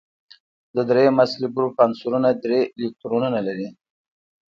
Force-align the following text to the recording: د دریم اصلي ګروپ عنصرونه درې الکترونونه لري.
د 0.75 0.77
دریم 0.89 1.15
اصلي 1.23 1.47
ګروپ 1.55 1.75
عنصرونه 1.85 2.29
درې 2.43 2.59
الکترونونه 2.79 3.39
لري. 3.47 3.67